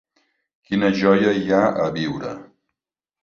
Quina 0.69 0.89
joia 1.01 1.33
hi 1.41 1.45
ha 1.57 1.61
a 1.83 1.87
viure. 1.99 2.35